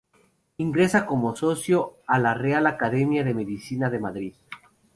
Ingresa 0.57 1.05
como 1.05 1.35
socio 1.35 1.97
de 2.11 2.17
la 2.17 2.33
Real 2.33 2.65
Academia 2.65 3.23
de 3.23 3.35
Medicina 3.35 3.87
de 3.91 3.99
Madrid. 3.99 4.33